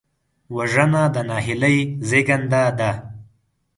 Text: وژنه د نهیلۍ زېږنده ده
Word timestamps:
وژنه 0.55 1.03
د 1.13 1.15
نهیلۍ 1.29 1.77
زېږنده 2.07 2.63
ده 2.79 2.91